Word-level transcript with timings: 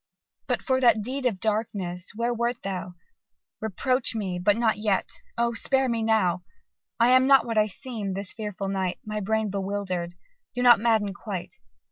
"But 0.47 0.63
for 0.63 0.81
that 0.81 1.03
deed 1.03 1.27
of 1.27 1.39
darkness 1.39 2.13
what 2.15 2.35
wert 2.35 2.63
thou? 2.63 2.95
Reproach 3.59 4.15
me 4.15 4.39
but 4.39 4.57
not 4.57 4.79
yet 4.79 5.07
O! 5.37 5.53
spare 5.53 5.87
me 5.87 6.01
now! 6.01 6.43
I 6.99 7.09
am 7.09 7.27
not 7.27 7.45
what 7.45 7.59
I 7.59 7.67
seem 7.67 8.13
this 8.15 8.33
fearful 8.33 8.67
night 8.67 8.97
My 9.05 9.19
brain 9.19 9.51
bewilder'd 9.51 10.15
do 10.55 10.63
not 10.63 10.79
madden 10.79 11.13
quite! 11.13 11.59